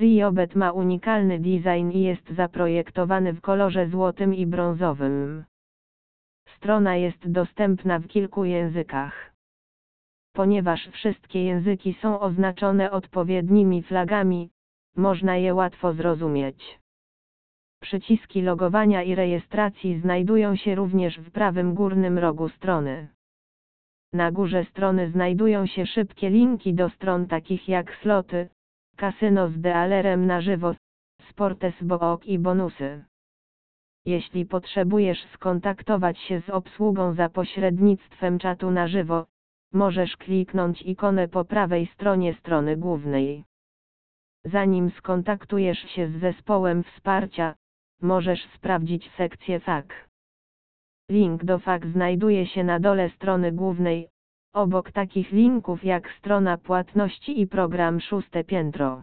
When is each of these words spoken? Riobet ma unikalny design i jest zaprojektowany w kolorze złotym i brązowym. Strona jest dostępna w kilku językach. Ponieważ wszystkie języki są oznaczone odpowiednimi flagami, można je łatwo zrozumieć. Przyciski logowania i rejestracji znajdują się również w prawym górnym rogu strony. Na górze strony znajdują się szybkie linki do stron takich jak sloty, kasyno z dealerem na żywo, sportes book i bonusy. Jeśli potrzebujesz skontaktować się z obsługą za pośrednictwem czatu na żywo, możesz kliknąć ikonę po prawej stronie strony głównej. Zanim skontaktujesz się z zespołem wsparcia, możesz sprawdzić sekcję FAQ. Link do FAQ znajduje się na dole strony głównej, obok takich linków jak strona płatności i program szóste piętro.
Riobet 0.00 0.54
ma 0.54 0.72
unikalny 0.72 1.38
design 1.38 1.90
i 1.90 2.02
jest 2.02 2.30
zaprojektowany 2.30 3.32
w 3.32 3.40
kolorze 3.40 3.88
złotym 3.88 4.34
i 4.34 4.46
brązowym. 4.46 5.44
Strona 6.56 6.96
jest 6.96 7.30
dostępna 7.30 7.98
w 7.98 8.06
kilku 8.06 8.44
językach. 8.44 9.34
Ponieważ 10.32 10.88
wszystkie 10.88 11.44
języki 11.44 11.94
są 12.02 12.20
oznaczone 12.20 12.90
odpowiednimi 12.90 13.82
flagami, 13.82 14.50
można 14.96 15.36
je 15.36 15.54
łatwo 15.54 15.92
zrozumieć. 15.92 16.78
Przyciski 17.82 18.42
logowania 18.42 19.02
i 19.02 19.14
rejestracji 19.14 20.00
znajdują 20.00 20.56
się 20.56 20.74
również 20.74 21.18
w 21.18 21.30
prawym 21.30 21.74
górnym 21.74 22.18
rogu 22.18 22.48
strony. 22.48 23.08
Na 24.12 24.32
górze 24.32 24.64
strony 24.64 25.10
znajdują 25.10 25.66
się 25.66 25.86
szybkie 25.86 26.30
linki 26.30 26.74
do 26.74 26.90
stron 26.90 27.26
takich 27.26 27.68
jak 27.68 27.96
sloty, 28.02 28.48
kasyno 28.96 29.48
z 29.48 29.60
dealerem 29.60 30.26
na 30.26 30.40
żywo, 30.40 30.74
sportes 31.30 31.82
book 31.82 32.26
i 32.26 32.38
bonusy. 32.38 33.04
Jeśli 34.06 34.46
potrzebujesz 34.46 35.24
skontaktować 35.34 36.18
się 36.18 36.40
z 36.40 36.50
obsługą 36.50 37.14
za 37.14 37.28
pośrednictwem 37.28 38.38
czatu 38.38 38.70
na 38.70 38.88
żywo, 38.88 39.26
możesz 39.72 40.16
kliknąć 40.16 40.82
ikonę 40.82 41.28
po 41.28 41.44
prawej 41.44 41.86
stronie 41.86 42.34
strony 42.34 42.76
głównej. 42.76 43.44
Zanim 44.44 44.90
skontaktujesz 44.90 45.78
się 45.78 46.08
z 46.08 46.20
zespołem 46.20 46.84
wsparcia, 46.84 47.54
możesz 48.02 48.44
sprawdzić 48.54 49.10
sekcję 49.16 49.60
FAQ. 49.60 49.94
Link 51.10 51.44
do 51.44 51.58
FAQ 51.58 51.92
znajduje 51.92 52.46
się 52.46 52.64
na 52.64 52.80
dole 52.80 53.10
strony 53.10 53.52
głównej, 53.52 54.08
obok 54.56 54.92
takich 54.92 55.32
linków 55.32 55.84
jak 55.84 56.10
strona 56.18 56.58
płatności 56.58 57.40
i 57.40 57.46
program 57.46 58.00
szóste 58.00 58.44
piętro. 58.44 59.02